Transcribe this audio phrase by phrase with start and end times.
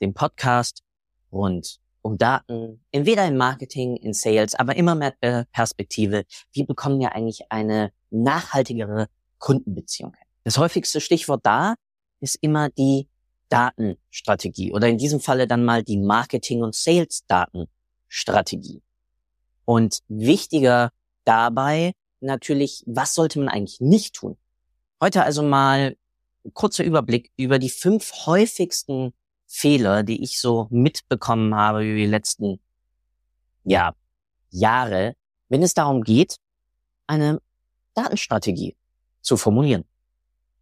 [0.00, 0.82] dem Podcast
[1.32, 6.24] rund um Daten, entweder im Marketing, in Sales, aber immer mehr äh, Perspektive.
[6.52, 10.14] Wie bekommen wir eigentlich eine nachhaltigere Kundenbeziehung?
[10.44, 11.74] Das häufigste Stichwort da
[12.20, 13.08] ist immer die
[13.48, 18.82] Datenstrategie oder in diesem Falle dann mal die Marketing- und Sales-Datenstrategie.
[19.64, 20.90] Und wichtiger
[21.24, 24.36] dabei natürlich, was sollte man eigentlich nicht tun?
[25.02, 25.96] Heute also mal
[26.44, 29.12] ein kurzer Überblick über die fünf häufigsten
[29.46, 32.60] Fehler, die ich so mitbekommen habe über die letzten
[33.64, 33.94] ja,
[34.50, 35.14] Jahre,
[35.48, 36.36] wenn es darum geht,
[37.06, 37.40] eine
[37.94, 38.76] Datenstrategie
[39.22, 39.84] zu formulieren.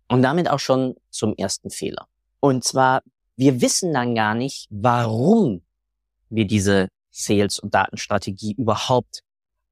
[0.08, 2.06] Und damit auch schon zum ersten Fehler.
[2.40, 3.02] Und zwar,
[3.36, 5.62] wir wissen dann gar nicht, warum
[6.28, 9.22] wir diese Sales- und Datenstrategie überhaupt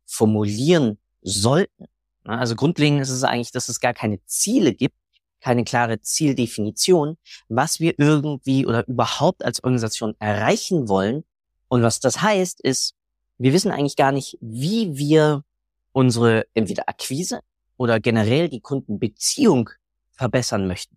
[0.06, 1.86] formulieren sollten.
[2.24, 4.96] Also grundlegend ist es eigentlich, dass es gar keine Ziele gibt,
[5.42, 11.24] keine klare Zieldefinition, was wir irgendwie oder überhaupt als Organisation erreichen wollen.
[11.68, 12.94] Und was das heißt, ist,
[13.38, 15.44] wir wissen eigentlich gar nicht, wie wir
[15.92, 17.40] unsere entweder Akquise
[17.76, 19.70] oder generell die Kundenbeziehung
[20.12, 20.96] verbessern möchten.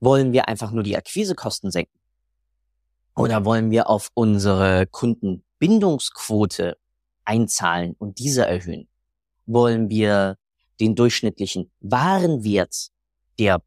[0.00, 1.98] Wollen wir einfach nur die Akquisekosten senken?
[3.16, 6.78] Oder wollen wir auf unsere Kundenbindungsquote
[7.24, 8.86] einzahlen und diese erhöhen?
[9.46, 10.36] Wollen wir
[10.78, 12.90] den durchschnittlichen Warenwert
[13.38, 13.62] der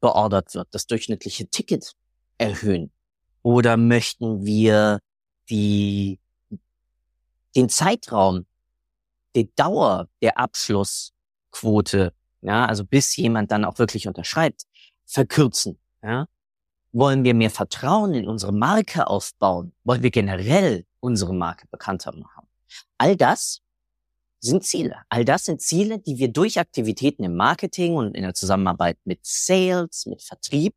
[0.00, 1.92] beordert wird, das durchschnittliche Ticket
[2.38, 2.90] erhöhen?
[3.42, 5.00] Oder möchten wir
[5.48, 6.18] die,
[7.54, 8.46] den Zeitraum,
[9.34, 14.64] die Dauer der Abschlussquote, ja, also bis jemand dann auch wirklich unterschreibt,
[15.04, 15.78] verkürzen?
[16.02, 16.26] Ja?
[16.92, 19.72] Wollen wir mehr Vertrauen in unsere Marke aufbauen?
[19.84, 22.46] Wollen wir generell unsere Marke bekannter machen?
[22.98, 23.60] All das
[24.40, 24.96] sind Ziele.
[25.08, 29.20] All das sind Ziele, die wir durch Aktivitäten im Marketing und in der Zusammenarbeit mit
[29.22, 30.74] Sales, mit Vertrieb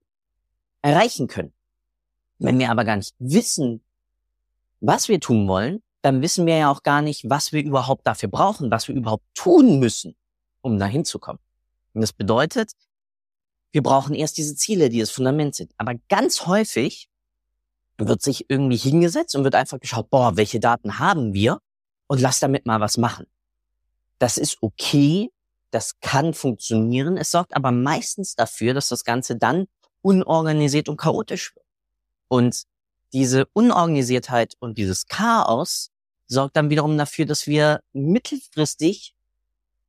[0.82, 1.54] erreichen können.
[2.38, 3.84] Wenn wir aber gar nicht wissen,
[4.80, 8.30] was wir tun wollen, dann wissen wir ja auch gar nicht, was wir überhaupt dafür
[8.30, 10.16] brauchen, was wir überhaupt tun müssen,
[10.62, 11.40] um dahin zu kommen.
[11.94, 12.72] Und das bedeutet,
[13.72, 15.74] wir brauchen erst diese Ziele, die das Fundament sind.
[15.78, 17.10] Aber ganz häufig
[17.98, 21.60] wird sich irgendwie hingesetzt und wird einfach geschaut, boah, welche Daten haben wir?
[22.08, 23.28] Und lass damit mal was machen.
[24.20, 25.32] Das ist okay,
[25.72, 27.18] das kann funktionieren.
[27.18, 29.68] Es sorgt aber meistens dafür, dass das Ganze dann
[30.02, 31.66] unorganisiert und chaotisch wird.
[32.28, 32.64] Und
[33.14, 35.92] diese Unorganisiertheit und dieses Chaos
[36.28, 39.16] sorgt dann wiederum dafür, dass wir mittelfristig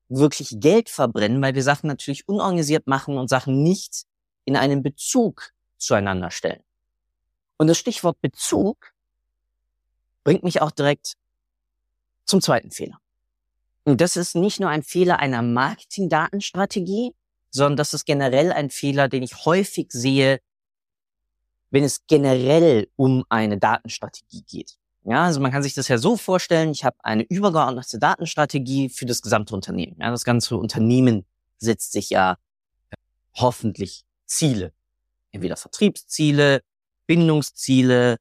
[0.09, 4.05] wirklich Geld verbrennen, weil wir Sachen natürlich unorganisiert machen und Sachen nicht
[4.45, 6.63] in einen Bezug zueinander stellen.
[7.59, 8.93] Und das Stichwort Bezug
[10.25, 11.17] bringt mich auch direkt
[12.25, 13.00] zum zweiten Fehler.
[13.85, 17.15] Und das ist nicht nur ein Fehler einer Marketing-Datenstrategie,
[17.51, 20.41] sondern das ist generell ein Fehler, den ich häufig sehe,
[21.71, 24.77] wenn es generell um eine Datenstrategie geht.
[25.05, 29.07] Ja, also man kann sich das ja so vorstellen, ich habe eine übergeordnete Datenstrategie für
[29.07, 29.97] das gesamte Unternehmen.
[29.99, 31.25] Ja, das ganze Unternehmen
[31.59, 32.37] setzt sich ja
[33.35, 34.73] hoffentlich Ziele.
[35.33, 36.61] Entweder Vertriebsziele,
[37.07, 38.17] Bindungsziele,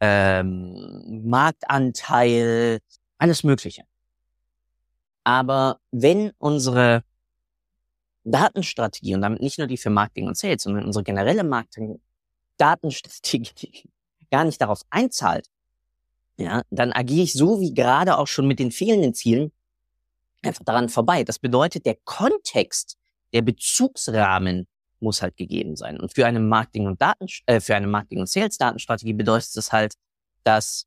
[0.00, 2.80] ähm, Marktanteil,
[3.18, 3.84] alles Mögliche.
[5.32, 7.04] Aber wenn unsere
[8.24, 12.02] Datenstrategie und damit nicht nur die für Marketing und Sales, sondern unsere generelle Marketing
[12.58, 13.88] Datenstrategie
[14.30, 15.48] gar nicht darauf einzahlt,
[16.36, 19.52] ja, dann agiere ich so wie gerade auch schon mit den fehlenden Zielen
[20.42, 21.24] einfach daran vorbei.
[21.24, 22.98] Das bedeutet, der Kontext,
[23.32, 24.66] der Bezugsrahmen
[25.00, 25.98] muss halt gegeben sein.
[25.98, 29.72] Und für eine Marketing und Daten, äh, für eine Marketing und Sales Datenstrategie bedeutet es
[29.72, 29.94] halt,
[30.44, 30.86] dass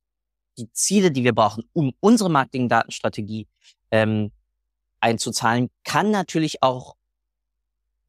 [0.60, 3.48] die Ziele, die wir brauchen, um unsere Marketing-Datenstrategie
[3.90, 4.32] ähm,
[5.06, 6.96] einzuzahlen, kann natürlich auch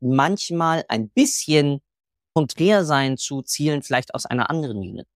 [0.00, 1.82] manchmal ein bisschen
[2.34, 5.06] konträr sein zu Zielen vielleicht aus einer anderen Unit.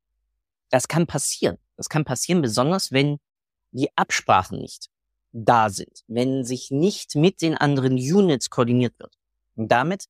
[0.69, 1.59] Das kann passieren.
[1.77, 3.19] Das kann passieren, besonders wenn
[3.73, 4.89] die Absprachen nicht
[5.33, 9.15] da sind, wenn sich nicht mit den anderen Units koordiniert wird.
[9.57, 10.05] Und damit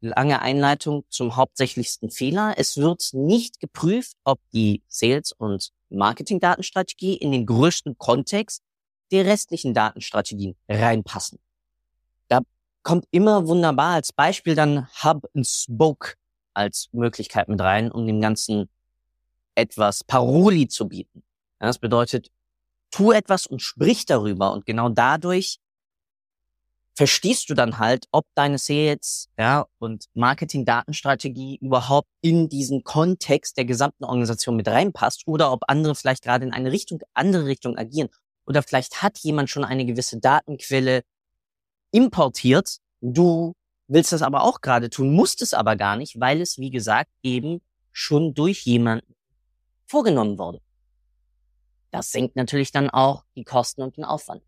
[0.00, 2.54] lange Einleitung zum hauptsächlichsten Fehler.
[2.56, 8.62] Es wird nicht geprüft, ob die Sales- und Marketing-Datenstrategie in den größten Kontext
[9.12, 11.38] der restlichen Datenstrategien reinpassen.
[12.28, 12.40] Da
[12.82, 16.14] kommt immer wunderbar als Beispiel dann Hub and Spoke
[16.54, 18.68] als Möglichkeit mit rein, um dem Ganzen
[19.54, 21.22] etwas Paroli zu bieten.
[21.58, 22.30] Das bedeutet,
[22.90, 25.58] tu etwas und sprich darüber und genau dadurch
[26.94, 33.64] verstehst du dann halt, ob deine Sales ja, und Marketing-Datenstrategie überhaupt in diesen Kontext der
[33.64, 38.10] gesamten Organisation mit reinpasst oder ob andere vielleicht gerade in eine Richtung, andere Richtung agieren.
[38.46, 41.02] Oder vielleicht hat jemand schon eine gewisse Datenquelle
[41.90, 42.78] importiert.
[43.00, 43.54] Du
[43.86, 47.10] willst das aber auch gerade tun, musst es aber gar nicht, weil es, wie gesagt,
[47.22, 47.60] eben
[47.92, 49.14] schon durch jemanden
[49.86, 50.60] vorgenommen wurde.
[51.90, 54.42] Das senkt natürlich dann auch die Kosten und den Aufwand.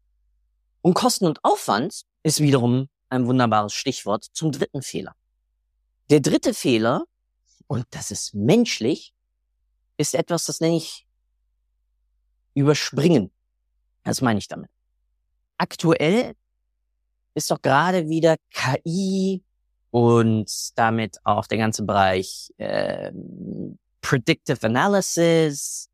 [0.81, 5.15] Und Kosten und Aufwand ist wiederum ein wunderbares Stichwort zum dritten Fehler.
[6.11, 7.05] Der dritte Fehler,
[7.67, 9.15] und das ist menschlich,
[9.97, 11.07] ist etwas, das nenne ich
[12.55, 13.31] überspringen.
[14.05, 14.71] Was meine ich damit?
[15.59, 16.35] Aktuell
[17.35, 19.43] ist doch gerade wieder KI
[19.91, 23.13] und damit auch der ganze Bereich äh,
[24.01, 25.89] Predictive Analysis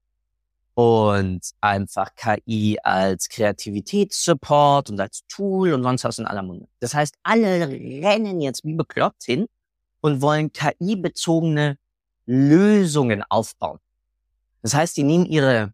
[0.74, 6.66] und einfach KI als Kreativitätssupport und als Tool und sonst was in aller Munde.
[6.80, 9.46] Das heißt, alle rennen jetzt wie bekloppt hin
[10.00, 11.76] und wollen KI-bezogene
[12.26, 13.78] Lösungen aufbauen.
[14.62, 15.72] Das heißt, die nehmen ihre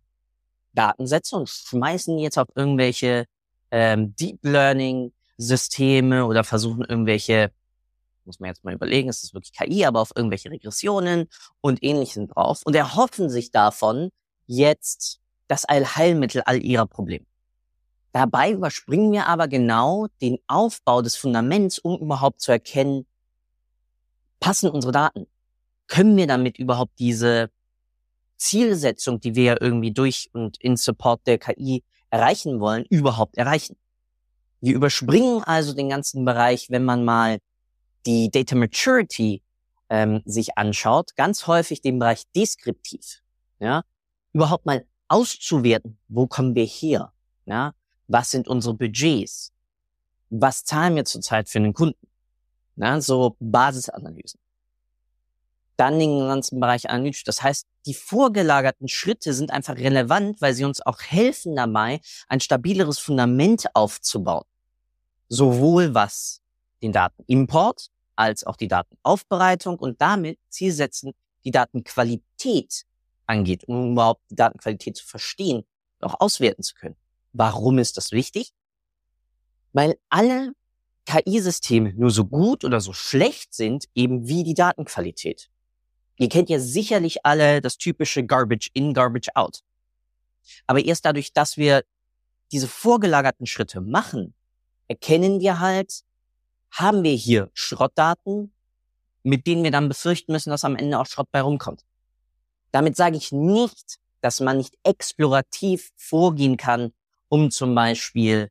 [0.76, 3.26] Datensätze und schmeißen jetzt auf irgendwelche
[3.70, 7.50] ähm, Deep Learning Systeme oder versuchen irgendwelche,
[8.24, 11.28] muss man jetzt mal überlegen, ist das wirklich KI, aber auf irgendwelche Regressionen
[11.60, 14.10] und ähnlichen drauf und erhoffen sich davon
[14.46, 17.26] jetzt das Allheilmittel all ihrer Probleme.
[18.12, 23.06] Dabei überspringen wir aber genau den Aufbau des Fundaments, um überhaupt zu erkennen,
[24.40, 25.26] passen unsere Daten?
[25.86, 27.50] Können wir damit überhaupt diese
[28.36, 33.76] Zielsetzung, die wir ja irgendwie durch und in Support der KI erreichen wollen, überhaupt erreichen?
[34.60, 37.38] Wir überspringen also den ganzen Bereich, wenn man mal
[38.06, 39.42] die Data Maturity
[39.90, 43.22] ähm, sich anschaut, ganz häufig den Bereich deskriptiv.
[43.58, 43.82] Ja,
[44.32, 47.12] überhaupt mal auszuwerten, wo kommen wir her?
[47.46, 47.72] Ja,
[48.08, 49.52] was sind unsere Budgets?
[50.30, 52.06] Was zahlen wir zurzeit für einen Kunden?
[52.76, 54.40] Ja, so Basisanalysen.
[55.76, 57.24] Dann den ganzen Bereich Analytisch.
[57.24, 62.40] Das heißt, die vorgelagerten Schritte sind einfach relevant, weil sie uns auch helfen dabei, ein
[62.40, 64.44] stabileres Fundament aufzubauen.
[65.28, 66.40] Sowohl was
[66.82, 71.12] den Datenimport als auch die Datenaufbereitung und damit Zielsetzen
[71.44, 72.84] die Datenqualität
[73.26, 75.64] angeht, um überhaupt die Datenqualität zu verstehen
[76.00, 76.96] und auch auswerten zu können.
[77.32, 78.52] Warum ist das wichtig?
[79.72, 80.52] Weil alle
[81.04, 85.48] KI-Systeme nur so gut oder so schlecht sind, eben wie die Datenqualität.
[86.18, 89.60] Ihr kennt ja sicherlich alle das typische Garbage in, Garbage out.
[90.66, 91.84] Aber erst dadurch, dass wir
[92.52, 94.34] diese vorgelagerten Schritte machen,
[94.88, 96.02] erkennen wir halt,
[96.70, 98.52] haben wir hier Schrottdaten,
[99.22, 101.84] mit denen wir dann befürchten müssen, dass am Ende auch Schrott bei rumkommt.
[102.70, 106.92] Damit sage ich nicht, dass man nicht explorativ vorgehen kann,
[107.28, 108.50] um zum Beispiel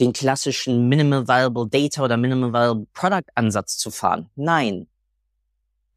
[0.00, 4.28] den klassischen Minimal Viable Data oder Minimal Viable Product Ansatz zu fahren.
[4.34, 4.86] Nein.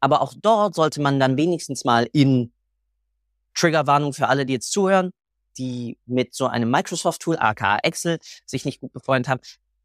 [0.00, 2.52] Aber auch dort sollte man dann wenigstens mal in
[3.54, 5.10] Triggerwarnung für alle, die jetzt zuhören,
[5.58, 9.40] die mit so einem Microsoft-Tool, aka Excel, sich nicht gut befreundet haben,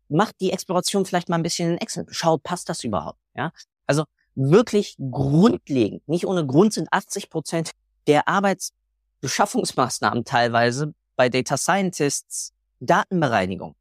[0.09, 2.05] macht die Exploration vielleicht mal ein bisschen in Excel.
[2.09, 3.19] Schaut, passt das überhaupt?
[3.35, 3.51] Ja,
[3.87, 4.05] also
[4.35, 7.71] wirklich grundlegend, nicht ohne Grund sind 80 Prozent
[8.07, 13.75] der Arbeitsbeschaffungsmaßnahmen teilweise bei Data Scientists Datenbereinigung,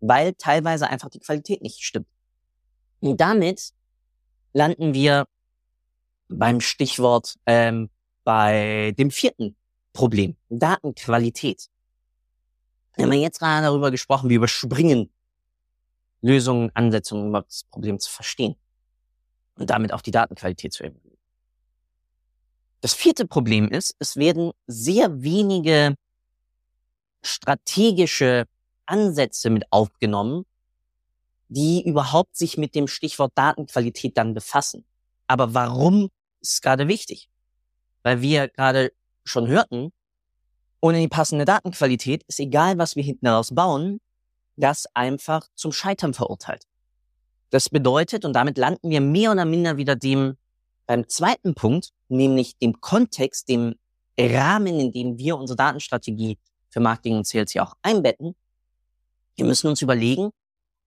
[0.00, 2.06] weil teilweise einfach die Qualität nicht stimmt.
[3.00, 3.72] Und damit
[4.52, 5.26] landen wir
[6.28, 7.90] beim Stichwort ähm,
[8.24, 9.56] bei dem vierten
[9.92, 11.68] Problem, Datenqualität.
[12.96, 15.10] Wir haben jetzt gerade darüber gesprochen, wir überspringen
[16.20, 18.56] Lösungen, Ansetzungen, um das Problem zu verstehen
[19.54, 21.18] und damit auch die Datenqualität zu erhöhen.
[22.80, 25.96] Das vierte Problem ist, es werden sehr wenige
[27.22, 28.46] strategische
[28.86, 30.44] Ansätze mit aufgenommen,
[31.48, 34.84] die überhaupt sich mit dem Stichwort Datenqualität dann befassen.
[35.26, 37.28] Aber warum ist es gerade wichtig?
[38.02, 38.92] Weil wir gerade
[39.24, 39.92] schon hörten,
[40.80, 44.00] ohne die passende Datenqualität ist egal, was wir hinten raus bauen,
[44.56, 46.64] das einfach zum Scheitern verurteilt.
[47.50, 50.36] Das bedeutet, und damit landen wir mehr oder minder wieder dem
[50.86, 53.74] beim zweiten Punkt, nämlich dem Kontext, dem
[54.18, 56.38] Rahmen, in dem wir unsere Datenstrategie
[56.70, 58.34] für Marketing und Sales ja auch einbetten.
[59.36, 60.30] Wir müssen uns überlegen,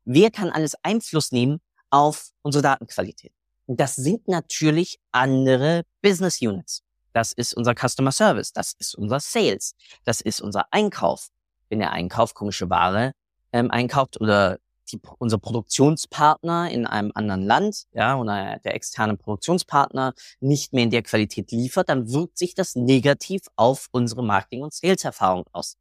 [0.05, 3.33] wer kann alles Einfluss nehmen auf unsere Datenqualität.
[3.67, 6.83] Das sind natürlich andere Business Units.
[7.13, 11.27] Das ist unser Customer Service, das ist unser Sales, das ist unser Einkauf.
[11.69, 13.13] Wenn der Einkauf komische Ware
[13.53, 14.59] ähm, einkauft oder
[14.91, 20.89] die, unser Produktionspartner in einem anderen Land, ja, oder der externe Produktionspartner nicht mehr in
[20.89, 25.77] der Qualität liefert, dann wirkt sich das negativ auf unsere Marketing- und Sales-Erfahrung aus.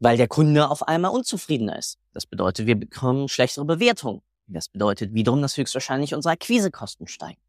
[0.00, 1.98] Weil der Kunde auf einmal unzufriedener ist.
[2.12, 4.22] Das bedeutet, wir bekommen schlechtere Bewertungen.
[4.46, 7.40] Das bedeutet wiederum, dass höchstwahrscheinlich unsere Akquisekosten steigen.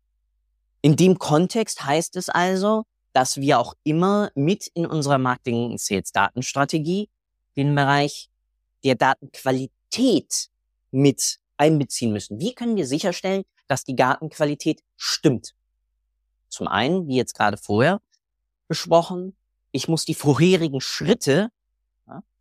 [0.82, 5.80] In dem Kontext heißt es also, dass wir auch immer mit in unserer Marketing- und
[5.80, 7.10] Sales-Datenstrategie
[7.56, 8.30] den Bereich
[8.84, 10.50] der Datenqualität
[10.92, 12.40] mit einbeziehen müssen.
[12.40, 15.56] Wie können wir sicherstellen, dass die Datenqualität stimmt?
[16.50, 18.02] Zum einen, wie jetzt gerade vorher
[18.68, 19.36] besprochen,
[19.72, 21.50] ich muss die vorherigen Schritte,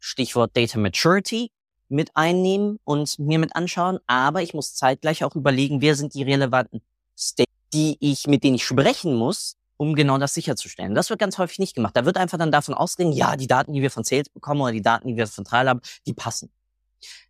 [0.04, 1.50] Stichwort Data Maturity,
[1.88, 6.22] mit einnehmen und mir mit anschauen, aber ich muss zeitgleich auch überlegen, wer sind die
[6.22, 6.82] relevanten
[7.16, 10.94] States, die ich, mit denen ich sprechen muss, um genau das sicherzustellen.
[10.94, 11.96] Das wird ganz häufig nicht gemacht.
[11.96, 14.72] Da wird einfach dann davon ausgehen, ja, die Daten, die wir von Sales bekommen oder
[14.72, 16.50] die Daten, die wir von Trial haben, die passen.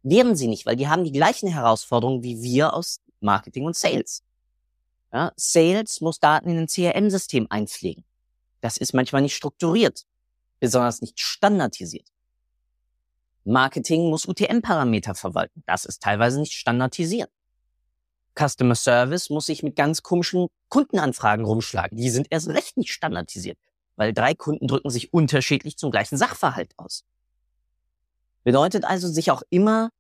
[0.03, 4.23] Wären sie nicht, weil die haben die gleichen Herausforderungen wie wir aus Marketing und Sales.
[5.13, 8.05] Ja, Sales muss Daten in ein CRM-System einpflegen.
[8.61, 10.05] Das ist manchmal nicht strukturiert,
[10.59, 12.09] besonders nicht standardisiert.
[13.45, 15.63] Marketing muss UTM-Parameter verwalten.
[15.67, 17.31] Das ist teilweise nicht standardisiert.
[18.39, 21.97] Customer Service muss sich mit ganz komischen Kundenanfragen rumschlagen.
[21.97, 23.59] Die sind erst recht nicht standardisiert,
[23.97, 27.05] weil drei Kunden drücken sich unterschiedlich zum gleichen Sachverhalt aus.
[28.43, 29.91] Bedeutet also, sich auch immer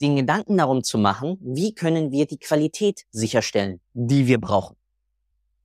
[0.00, 4.76] den Gedanken darum zu machen, wie können wir die Qualität sicherstellen, die wir brauchen.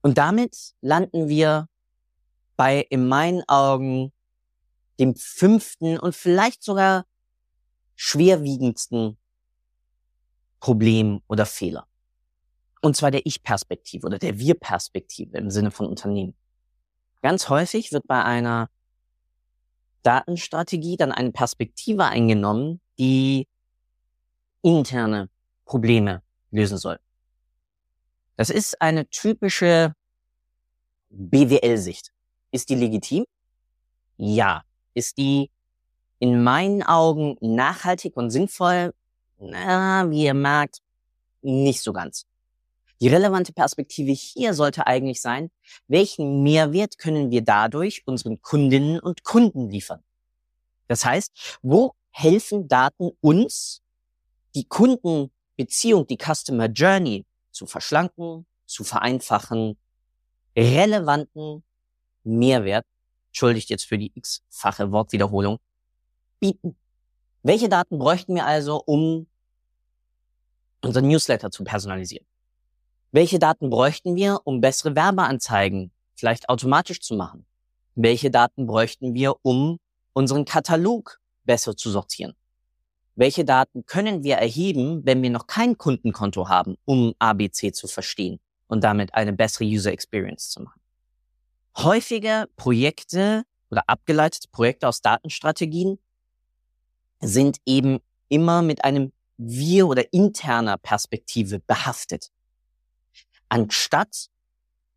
[0.01, 1.67] Und damit landen wir
[2.57, 4.11] bei, in meinen Augen,
[4.99, 7.05] dem fünften und vielleicht sogar
[7.95, 9.17] schwerwiegendsten
[10.59, 11.87] Problem oder Fehler.
[12.81, 16.35] Und zwar der Ich-Perspektive oder der Wir-Perspektive im Sinne von Unternehmen.
[17.21, 18.69] Ganz häufig wird bei einer
[20.03, 23.47] Datenstrategie dann eine Perspektive eingenommen, die
[24.61, 25.29] interne
[25.65, 26.21] Probleme
[26.51, 26.99] lösen soll.
[28.35, 29.95] Das ist eine typische
[31.09, 32.11] BWL-Sicht.
[32.51, 33.25] Ist die legitim?
[34.17, 34.63] Ja.
[34.93, 35.49] Ist die
[36.19, 38.93] in meinen Augen nachhaltig und sinnvoll?
[39.37, 40.81] Na, wie ihr merkt,
[41.41, 42.25] nicht so ganz.
[43.01, 45.51] Die relevante Perspektive hier sollte eigentlich sein,
[45.87, 50.01] welchen Mehrwert können wir dadurch unseren Kundinnen und Kunden liefern?
[50.87, 53.81] Das heißt, wo helfen Daten uns,
[54.55, 59.77] die Kundenbeziehung, die Customer Journey zu verschlanken, zu vereinfachen,
[60.55, 61.63] relevanten
[62.23, 62.85] Mehrwert,
[63.27, 65.59] entschuldigt jetzt für die x-fache Wortwiederholung,
[66.39, 66.75] bieten.
[67.43, 69.27] Welche Daten bräuchten wir also, um
[70.81, 72.25] unser Newsletter zu personalisieren?
[73.11, 77.45] Welche Daten bräuchten wir, um bessere Werbeanzeigen vielleicht automatisch zu machen?
[77.95, 79.79] Welche Daten bräuchten wir, um
[80.13, 82.33] unseren Katalog besser zu sortieren?
[83.15, 88.39] Welche Daten können wir erheben, wenn wir noch kein Kundenkonto haben, um ABC zu verstehen
[88.67, 90.81] und damit eine bessere User Experience zu machen?
[91.77, 95.99] Häufige Projekte oder abgeleitete Projekte aus Datenstrategien
[97.27, 102.31] sind eben immer mit einem wir oder interner Perspektive behaftet
[103.49, 104.29] anstatt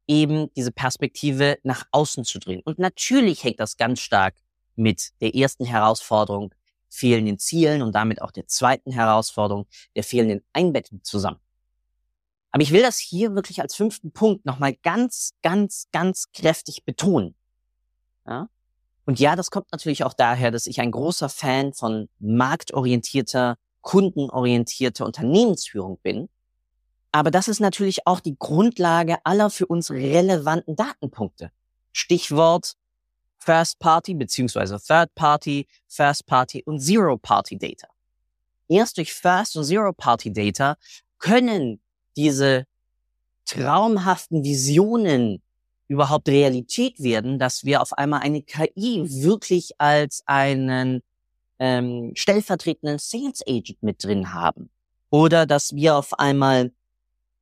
[0.07, 2.63] eben diese Perspektive nach außen zu drehen.
[2.65, 4.35] Und natürlich hängt das ganz stark
[4.75, 6.55] mit der ersten Herausforderung,
[6.89, 11.41] fehlenden Zielen und damit auch der zweiten Herausforderung, der fehlenden Einbettung zusammen.
[12.51, 17.35] Aber ich will das hier wirklich als fünften Punkt nochmal ganz, ganz, ganz kräftig betonen.
[18.27, 18.49] Ja?
[19.09, 25.07] Und ja, das kommt natürlich auch daher, dass ich ein großer Fan von marktorientierter, kundenorientierter
[25.07, 26.29] Unternehmensführung bin
[27.13, 31.51] aber das ist natürlich auch die Grundlage aller für uns relevanten Datenpunkte.
[31.93, 32.75] Stichwort
[33.39, 37.89] First Party beziehungsweise Third Party, First Party und Zero Party Data.
[38.69, 40.77] Erst durch First und Zero Party Data
[41.19, 41.81] können
[42.17, 42.67] diese
[43.47, 45.43] traumhaften Visionen
[45.89, 51.03] überhaupt Realität werden, dass wir auf einmal eine KI wirklich als einen
[51.59, 54.71] ähm, stellvertretenden Sales Agent mit drin haben.
[55.11, 56.73] Oder dass wir auf einmal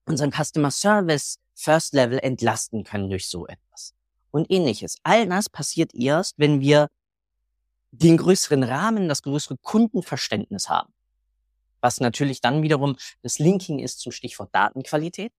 [0.06, 3.94] unseren Customer Service First Level entlasten können durch so etwas
[4.30, 4.98] und ähnliches.
[5.02, 6.88] All das passiert erst, wenn wir
[7.90, 10.92] den größeren Rahmen, das größere Kundenverständnis haben.
[11.80, 15.32] Was natürlich dann wiederum das Linking ist zum Stichwort Datenqualität,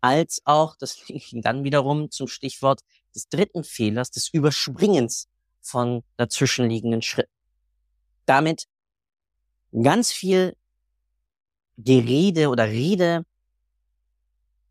[0.00, 2.80] als auch das Linking dann wiederum zum Stichwort
[3.14, 5.28] des dritten Fehlers, des Überspringens
[5.60, 7.32] von dazwischenliegenden Schritten.
[8.26, 8.66] Damit
[9.82, 10.56] ganz viel
[11.76, 13.24] Gerede oder Rede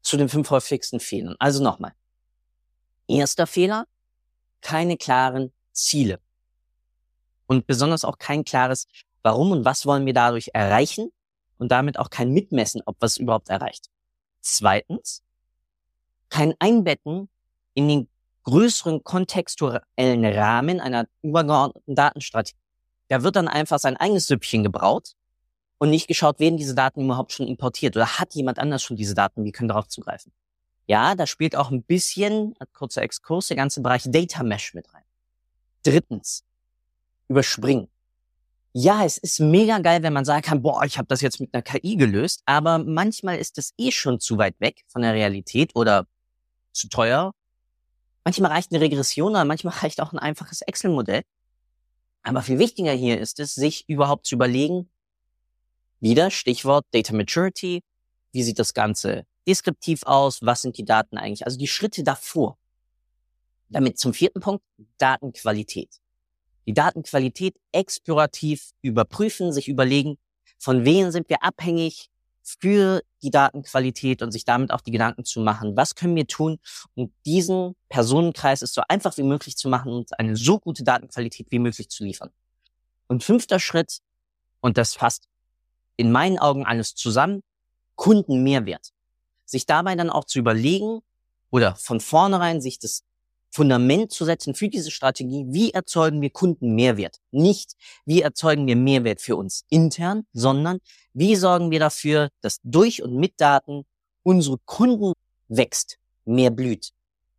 [0.02, 1.36] zu den fünf häufigsten Fehlern.
[1.40, 1.94] Also nochmal.
[3.08, 3.88] Erster Fehler,
[4.62, 6.20] keine klaren Ziele.
[7.46, 8.88] Und besonders auch kein klares,
[9.22, 11.12] warum und was wollen wir dadurch erreichen
[11.58, 13.90] und damit auch kein Mitmessen, ob was überhaupt erreicht.
[14.50, 15.24] Zweitens,
[16.30, 17.28] kein Einbetten
[17.74, 18.10] in den
[18.44, 22.58] größeren kontextuellen Rahmen einer übergeordneten Datenstrategie.
[23.10, 25.16] Da wird dann einfach sein eigenes Süppchen gebraut
[25.80, 29.14] und nicht geschaut, werden diese Daten überhaupt schon importiert oder hat jemand anders schon diese
[29.14, 30.32] Daten, wir können darauf zugreifen.
[30.88, 35.04] Ja, da spielt auch ein bisschen, kurzer Exkurs, der ganze Bereich Data Mesh mit rein.
[35.84, 36.46] Drittens,
[37.28, 37.90] überspringen.
[38.80, 41.52] Ja, es ist mega geil, wenn man sagen kann, boah, ich habe das jetzt mit
[41.52, 45.76] einer KI gelöst, aber manchmal ist es eh schon zu weit weg von der Realität
[45.76, 46.06] oder
[46.74, 47.34] zu teuer.
[48.24, 51.24] Manchmal reicht eine Regression, aber manchmal reicht auch ein einfaches Excel-Modell.
[52.22, 54.88] Aber viel wichtiger hier ist es, sich überhaupt zu überlegen,
[56.00, 57.82] wieder Stichwort Data Maturity,
[58.32, 62.60] wie sieht das Ganze deskriptiv aus, was sind die Daten eigentlich, also die Schritte davor.
[63.70, 64.64] Damit zum vierten Punkt,
[65.00, 66.00] Datenqualität.
[66.68, 70.18] Die Datenqualität explorativ überprüfen, sich überlegen,
[70.60, 72.10] von wem sind wir abhängig
[72.44, 76.60] für die Datenqualität und sich damit auch die Gedanken zu machen, was können wir tun,
[76.96, 81.48] um diesen Personenkreis es so einfach wie möglich zu machen und eine so gute Datenqualität
[81.50, 82.30] wie möglich zu liefern.
[83.08, 84.00] Und fünfter Schritt,
[84.62, 85.28] und das fasst
[85.96, 87.44] in meinen Augen alles zusammen,
[87.96, 88.94] Kundenmehrwert.
[89.46, 91.00] Sich dabei dann auch zu überlegen
[91.50, 93.04] oder von vornherein sich das
[93.50, 97.18] Fundament zu setzen für diese Strategie, wie erzeugen wir Kundenmehrwert?
[97.32, 97.74] Nicht,
[98.06, 100.80] wie erzeugen wir Mehrwert für uns intern, sondern
[101.14, 103.86] wie sorgen wir dafür, dass durch und mit Daten
[104.24, 105.14] unsere Kunden
[105.48, 106.92] wächst, mehr blüht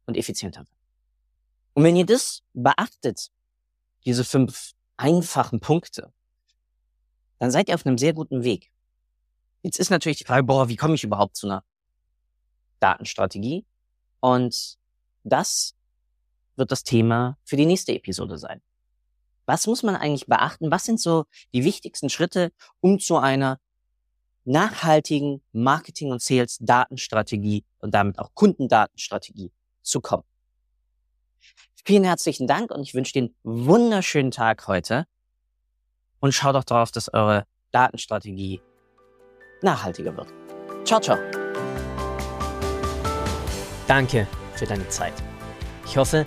[0.07, 0.79] und effizienter wird.
[1.75, 3.29] Und wenn ihr das beachtet,
[4.05, 6.13] diese fünf einfachen Punkte,
[7.39, 8.73] dann seid ihr auf einem sehr guten Weg.
[9.63, 11.63] Jetzt ist natürlich die Frage, boah, wie komme ich überhaupt zu einer
[12.81, 13.65] Datenstrategie?
[14.21, 14.79] Und
[15.25, 15.75] das
[16.59, 18.61] wird das Thema für die nächste Episode sein.
[19.47, 20.71] Was muss man eigentlich beachten?
[20.71, 21.25] Was sind so
[21.55, 23.59] die wichtigsten Schritte, um zu einer
[24.45, 29.51] nachhaltigen Marketing- und Sales-Datenstrategie und damit auch Kundendatenstrategie
[29.83, 30.25] zu kommen?
[31.85, 35.07] Vielen herzlichen Dank und ich wünsche dir einen wunderschönen Tag heute
[36.21, 38.61] und schau doch darauf, dass eure Datenstrategie
[39.63, 40.29] nachhaltiger wird.
[40.85, 41.19] Ciao, ciao.
[43.87, 45.15] Danke für deine Zeit.
[45.87, 46.27] Ich hoffe,